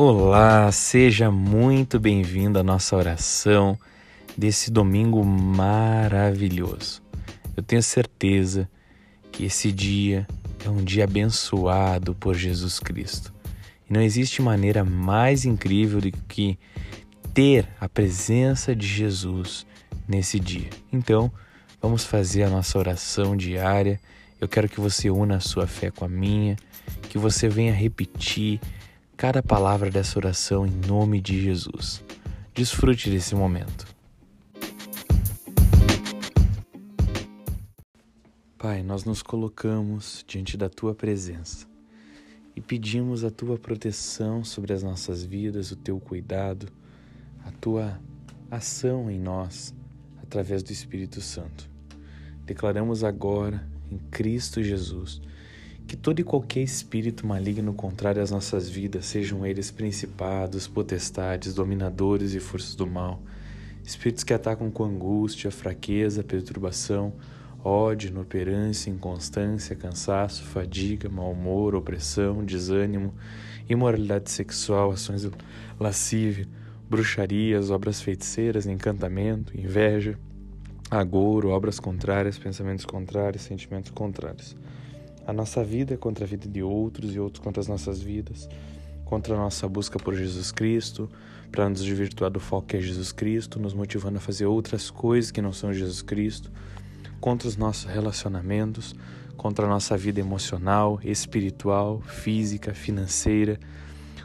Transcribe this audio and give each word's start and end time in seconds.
Olá, 0.00 0.70
seja 0.70 1.28
muito 1.28 1.98
bem-vindo 1.98 2.56
à 2.56 2.62
nossa 2.62 2.94
oração 2.94 3.76
desse 4.36 4.70
domingo 4.70 5.24
maravilhoso. 5.24 7.02
Eu 7.56 7.64
tenho 7.64 7.82
certeza 7.82 8.70
que 9.32 9.44
esse 9.44 9.72
dia 9.72 10.24
é 10.64 10.70
um 10.70 10.84
dia 10.84 11.02
abençoado 11.02 12.14
por 12.14 12.36
Jesus 12.36 12.78
Cristo. 12.78 13.34
E 13.90 13.92
não 13.92 14.00
existe 14.00 14.40
maneira 14.40 14.84
mais 14.84 15.44
incrível 15.44 16.00
do 16.00 16.12
que 16.12 16.56
ter 17.34 17.66
a 17.80 17.88
presença 17.88 18.76
de 18.76 18.86
Jesus 18.86 19.66
nesse 20.06 20.38
dia. 20.38 20.70
Então, 20.92 21.28
vamos 21.82 22.04
fazer 22.04 22.44
a 22.44 22.50
nossa 22.50 22.78
oração 22.78 23.36
diária. 23.36 23.98
Eu 24.40 24.46
quero 24.46 24.68
que 24.68 24.80
você 24.80 25.10
una 25.10 25.38
a 25.38 25.40
sua 25.40 25.66
fé 25.66 25.90
com 25.90 26.04
a 26.04 26.08
minha, 26.08 26.54
que 27.08 27.18
você 27.18 27.48
venha 27.48 27.72
repetir 27.72 28.60
cada 29.18 29.42
palavra 29.42 29.90
dessa 29.90 30.16
oração 30.16 30.64
em 30.64 30.70
nome 30.70 31.20
de 31.20 31.42
Jesus. 31.42 32.04
Desfrute 32.54 33.10
desse 33.10 33.34
momento. 33.34 33.84
Pai, 38.56 38.80
nós 38.84 39.02
nos 39.02 39.20
colocamos 39.20 40.24
diante 40.24 40.56
da 40.56 40.68
tua 40.68 40.94
presença 40.94 41.66
e 42.54 42.60
pedimos 42.60 43.24
a 43.24 43.30
tua 43.30 43.58
proteção 43.58 44.44
sobre 44.44 44.72
as 44.72 44.84
nossas 44.84 45.24
vidas, 45.24 45.72
o 45.72 45.76
teu 45.76 45.98
cuidado, 45.98 46.68
a 47.44 47.50
tua 47.50 48.00
ação 48.48 49.10
em 49.10 49.18
nós 49.18 49.74
através 50.22 50.62
do 50.62 50.70
Espírito 50.70 51.20
Santo. 51.20 51.68
Declaramos 52.44 53.02
agora 53.02 53.68
em 53.90 53.98
Cristo 53.98 54.62
Jesus 54.62 55.20
que 55.88 55.96
todo 55.96 56.20
e 56.20 56.22
qualquer 56.22 56.60
espírito 56.60 57.26
maligno 57.26 57.72
contrário 57.72 58.22
às 58.22 58.30
nossas 58.30 58.68
vidas, 58.68 59.06
sejam 59.06 59.46
eles 59.46 59.70
principados, 59.70 60.68
potestades, 60.68 61.54
dominadores 61.54 62.34
e 62.34 62.40
forças 62.40 62.74
do 62.74 62.86
mal, 62.86 63.22
espíritos 63.82 64.22
que 64.22 64.34
atacam 64.34 64.70
com 64.70 64.84
angústia, 64.84 65.50
fraqueza, 65.50 66.22
perturbação, 66.22 67.14
ódio, 67.64 68.10
inoperância, 68.10 68.90
inconstância, 68.90 69.74
cansaço, 69.74 70.42
fadiga, 70.42 71.08
mau 71.08 71.32
humor, 71.32 71.74
opressão, 71.74 72.44
desânimo, 72.44 73.14
imoralidade 73.66 74.30
sexual, 74.30 74.90
ações 74.90 75.26
lascívia, 75.80 76.46
bruxarias, 76.90 77.70
obras 77.70 78.02
feiticeiras, 78.02 78.66
encantamento, 78.66 79.58
inveja, 79.58 80.18
agouro, 80.90 81.48
obras 81.48 81.80
contrárias, 81.80 82.38
pensamentos 82.38 82.84
contrários, 82.84 83.40
sentimentos 83.40 83.90
contrários 83.90 84.54
a 85.28 85.32
nossa 85.34 85.62
vida 85.62 85.94
contra 85.98 86.24
a 86.24 86.26
vida 86.26 86.48
de 86.48 86.62
outros 86.62 87.14
e 87.14 87.20
outros 87.20 87.44
contra 87.44 87.60
as 87.60 87.68
nossas 87.68 88.00
vidas, 88.00 88.48
contra 89.04 89.34
a 89.34 89.36
nossa 89.36 89.68
busca 89.68 89.98
por 89.98 90.14
Jesus 90.14 90.50
Cristo, 90.50 91.06
para 91.52 91.68
nos 91.68 91.84
desvirtuar 91.84 92.30
do 92.30 92.40
foco 92.40 92.68
que 92.68 92.78
é 92.78 92.80
Jesus 92.80 93.12
Cristo, 93.12 93.60
nos 93.60 93.74
motivando 93.74 94.16
a 94.16 94.20
fazer 94.22 94.46
outras 94.46 94.90
coisas 94.90 95.30
que 95.30 95.42
não 95.42 95.52
são 95.52 95.70
Jesus 95.70 96.00
Cristo, 96.00 96.50
contra 97.20 97.46
os 97.46 97.58
nossos 97.58 97.84
relacionamentos, 97.84 98.94
contra 99.36 99.66
a 99.66 99.68
nossa 99.68 99.98
vida 99.98 100.18
emocional, 100.18 100.98
espiritual, 101.04 102.00
física, 102.00 102.72
financeira, 102.72 103.60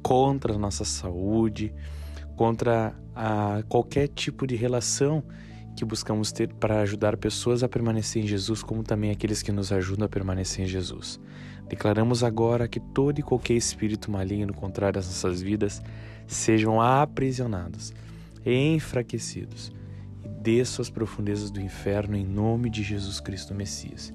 contra 0.00 0.54
a 0.54 0.58
nossa 0.58 0.84
saúde, 0.84 1.74
contra 2.36 2.94
a 3.16 3.64
qualquer 3.68 4.06
tipo 4.06 4.46
de 4.46 4.54
relação 4.54 5.24
que 5.76 5.84
buscamos 5.84 6.32
ter 6.32 6.52
para 6.54 6.80
ajudar 6.80 7.16
pessoas 7.16 7.62
a 7.62 7.68
permanecer 7.68 8.22
em 8.22 8.26
Jesus, 8.26 8.62
como 8.62 8.82
também 8.82 9.10
aqueles 9.10 9.42
que 9.42 9.52
nos 9.52 9.72
ajudam 9.72 10.06
a 10.06 10.08
permanecer 10.08 10.64
em 10.64 10.68
Jesus. 10.68 11.20
Declaramos 11.68 12.22
agora 12.22 12.68
que 12.68 12.78
todo 12.78 13.18
e 13.18 13.22
qualquer 13.22 13.54
espírito 13.54 14.10
maligno 14.10 14.52
contrário 14.52 14.98
às 14.98 15.06
nossas 15.06 15.40
vidas 15.40 15.82
sejam 16.26 16.80
aprisionados 16.80 17.92
enfraquecidos 18.44 19.72
e 20.24 20.28
desçam 20.28 20.82
às 20.82 20.90
profundezas 20.90 21.50
do 21.50 21.60
inferno 21.60 22.16
em 22.16 22.24
nome 22.24 22.68
de 22.68 22.82
Jesus 22.82 23.20
Cristo 23.20 23.54
Messias. 23.54 24.12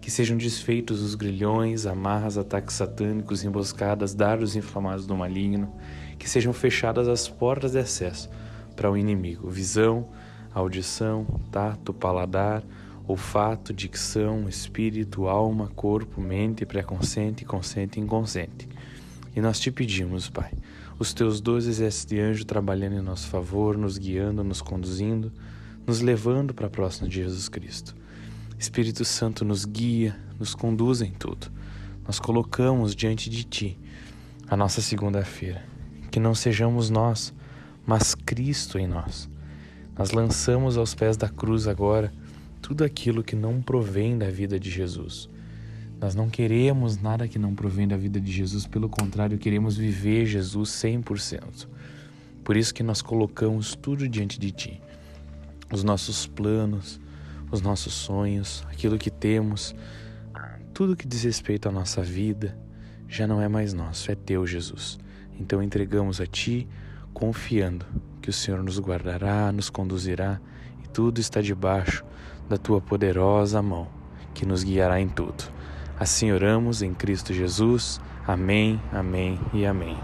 Que 0.00 0.10
sejam 0.10 0.36
desfeitos 0.36 1.00
os 1.00 1.14
grilhões, 1.14 1.86
amarras, 1.86 2.36
ataques 2.36 2.74
satânicos, 2.74 3.44
emboscadas, 3.44 4.14
dardos 4.14 4.56
inflamados 4.56 5.06
do 5.06 5.16
maligno, 5.16 5.72
que 6.18 6.28
sejam 6.28 6.52
fechadas 6.52 7.06
as 7.06 7.28
portas 7.28 7.72
de 7.72 7.78
acesso 7.78 8.28
para 8.74 8.90
o 8.90 8.96
inimigo, 8.96 9.48
visão, 9.48 10.08
audição, 10.54 11.26
tato, 11.50 11.92
paladar, 11.92 12.62
olfato, 13.06 13.72
dicção, 13.72 14.48
espírito, 14.48 15.26
alma, 15.28 15.68
corpo, 15.74 16.20
mente, 16.20 16.64
pré-consciente, 16.64 17.44
consciente 17.44 17.98
e 17.98 18.02
inconsciente. 18.02 18.68
E 19.34 19.40
nós 19.40 19.58
te 19.58 19.70
pedimos, 19.70 20.28
Pai, 20.28 20.52
os 20.98 21.12
teus 21.12 21.40
doze 21.40 21.70
exércitos 21.70 22.06
de 22.06 22.20
anjo 22.20 22.44
trabalhando 22.44 22.96
em 22.96 23.02
nosso 23.02 23.28
favor, 23.28 23.76
nos 23.76 23.98
guiando, 23.98 24.44
nos 24.44 24.60
conduzindo, 24.60 25.32
nos 25.86 26.00
levando 26.00 26.54
para 26.54 26.70
próximo 26.70 27.08
de 27.08 27.16
Jesus 27.16 27.48
Cristo. 27.48 27.94
Espírito 28.58 29.04
Santo 29.04 29.44
nos 29.44 29.64
guia, 29.64 30.16
nos 30.38 30.54
conduz 30.54 31.02
em 31.02 31.10
tudo. 31.10 31.50
Nós 32.06 32.20
colocamos 32.20 32.94
diante 32.94 33.28
de 33.28 33.42
Ti 33.44 33.78
a 34.48 34.56
nossa 34.56 34.80
segunda-feira. 34.80 35.64
Que 36.10 36.20
não 36.20 36.34
sejamos 36.34 36.90
nós, 36.90 37.32
mas 37.86 38.14
Cristo 38.14 38.78
em 38.78 38.86
nós. 38.86 39.28
Nós 39.96 40.10
lançamos 40.10 40.78
aos 40.78 40.94
pés 40.94 41.16
da 41.16 41.28
cruz 41.28 41.68
agora 41.68 42.12
tudo 42.62 42.82
aquilo 42.82 43.22
que 43.22 43.36
não 43.36 43.60
provém 43.60 44.16
da 44.16 44.30
vida 44.30 44.58
de 44.58 44.70
Jesus. 44.70 45.28
Nós 46.00 46.14
não 46.14 46.30
queremos 46.30 46.96
nada 46.96 47.28
que 47.28 47.38
não 47.38 47.54
provém 47.54 47.86
da 47.86 47.96
vida 47.96 48.20
de 48.20 48.32
Jesus, 48.32 48.66
pelo 48.66 48.88
contrário, 48.88 49.38
queremos 49.38 49.76
viver 49.76 50.24
Jesus 50.26 50.70
100%. 50.70 51.68
Por 52.42 52.56
isso 52.56 52.72
que 52.72 52.82
nós 52.82 53.02
colocamos 53.02 53.76
tudo 53.76 54.08
diante 54.08 54.40
de 54.40 54.50
Ti. 54.50 54.80
Os 55.70 55.84
nossos 55.84 56.26
planos, 56.26 56.98
os 57.50 57.60
nossos 57.60 57.92
sonhos, 57.92 58.64
aquilo 58.70 58.98
que 58.98 59.10
temos, 59.10 59.74
tudo 60.72 60.96
que 60.96 61.06
diz 61.06 61.22
respeito 61.22 61.68
à 61.68 61.72
nossa 61.72 62.02
vida, 62.02 62.56
já 63.06 63.26
não 63.26 63.40
é 63.42 63.46
mais 63.46 63.74
nosso, 63.74 64.10
é 64.10 64.14
Teu, 64.14 64.46
Jesus. 64.46 64.98
Então 65.38 65.62
entregamos 65.62 66.20
a 66.20 66.26
Ti, 66.26 66.66
confiando 67.12 67.86
que 68.22 68.30
o 68.30 68.32
Senhor 68.32 68.62
nos 68.62 68.78
guardará, 68.78 69.50
nos 69.50 69.68
conduzirá 69.68 70.40
e 70.82 70.88
tudo 70.88 71.20
está 71.20 71.42
debaixo 71.42 72.04
da 72.48 72.56
tua 72.56 72.80
poderosa 72.80 73.60
mão, 73.60 73.88
que 74.32 74.46
nos 74.46 74.62
guiará 74.62 75.00
em 75.00 75.08
tudo. 75.08 75.44
Assim 75.98 76.30
oramos 76.30 76.82
em 76.82 76.94
Cristo 76.94 77.34
Jesus. 77.34 78.00
Amém, 78.26 78.80
amém 78.92 79.40
e 79.52 79.66
amém. 79.66 79.96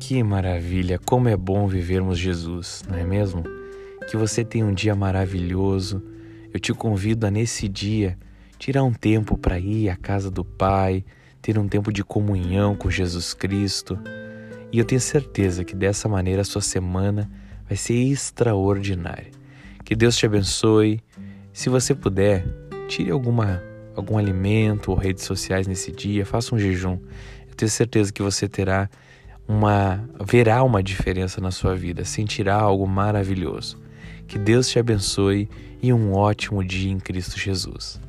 Que 0.00 0.22
maravilha, 0.22 0.98
como 0.98 1.28
é 1.28 1.36
bom 1.36 1.68
vivermos 1.68 2.18
Jesus, 2.18 2.82
não 2.88 2.98
é 2.98 3.04
mesmo? 3.04 3.44
Que 4.10 4.16
você 4.16 4.44
tenha 4.44 4.66
um 4.66 4.74
dia 4.74 4.94
maravilhoso 4.94 6.02
eu 6.52 6.60
te 6.60 6.72
convido 6.72 7.26
a 7.26 7.30
nesse 7.30 7.68
dia 7.68 8.18
tirar 8.58 8.84
um 8.84 8.92
tempo 8.92 9.36
para 9.36 9.58
ir 9.58 9.88
à 9.88 9.96
casa 9.96 10.30
do 10.30 10.44
Pai, 10.44 11.04
ter 11.40 11.58
um 11.58 11.66
tempo 11.66 11.92
de 11.92 12.04
comunhão 12.04 12.76
com 12.76 12.88
Jesus 12.88 13.34
Cristo. 13.34 13.98
E 14.70 14.78
eu 14.78 14.84
tenho 14.84 15.00
certeza 15.00 15.64
que 15.64 15.74
dessa 15.74 16.08
maneira 16.08 16.42
a 16.42 16.44
sua 16.44 16.62
semana 16.62 17.28
vai 17.66 17.76
ser 17.76 17.94
extraordinária. 17.94 19.32
Que 19.84 19.96
Deus 19.96 20.16
te 20.16 20.26
abençoe. 20.26 21.02
Se 21.52 21.68
você 21.68 21.92
puder, 21.94 22.46
tire 22.86 23.10
alguma 23.10 23.60
algum 23.96 24.16
alimento 24.16 24.90
ou 24.90 24.96
redes 24.96 25.24
sociais 25.24 25.66
nesse 25.66 25.90
dia, 25.90 26.24
faça 26.24 26.54
um 26.54 26.58
jejum. 26.58 26.98
Eu 27.48 27.54
tenho 27.56 27.70
certeza 27.70 28.12
que 28.12 28.22
você 28.22 28.48
terá 28.48 28.88
uma 29.46 30.08
verá 30.24 30.62
uma 30.62 30.82
diferença 30.82 31.40
na 31.40 31.50
sua 31.50 31.74
vida, 31.74 32.04
sentirá 32.04 32.54
algo 32.54 32.86
maravilhoso. 32.86 33.76
Que 34.26 34.38
Deus 34.38 34.68
te 34.68 34.78
abençoe 34.78 35.48
e 35.82 35.92
um 35.92 36.12
ótimo 36.14 36.64
dia 36.64 36.90
em 36.90 36.98
Cristo 36.98 37.38
Jesus. 37.38 38.00